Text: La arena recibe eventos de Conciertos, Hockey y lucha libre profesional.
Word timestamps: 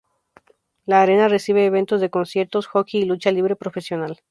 La 0.87 1.03
arena 1.03 1.27
recibe 1.27 1.63
eventos 1.67 2.01
de 2.01 2.09
Conciertos, 2.09 2.65
Hockey 2.65 3.01
y 3.01 3.05
lucha 3.05 3.31
libre 3.31 3.55
profesional. 3.55 4.19